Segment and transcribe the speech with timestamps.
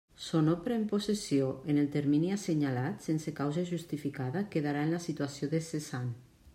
[0.25, 5.53] So no pren possessió en el termini assenyalat, sense causa justificada, quedarà en la situació
[5.55, 6.15] de cessant.